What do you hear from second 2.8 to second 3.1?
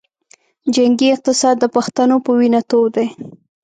دے